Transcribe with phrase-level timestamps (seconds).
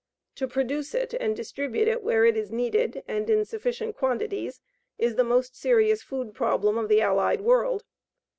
[0.37, 4.59] To produce it and distribute it where it is needed and in sufficient quantities
[4.97, 7.83] is the most serious food problem of the Allied world.